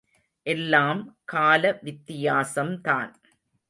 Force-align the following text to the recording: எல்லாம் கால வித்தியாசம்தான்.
எல்லாம் 0.45 1.01
கால 1.25 1.79
வித்தியாசம்தான். 1.83 3.11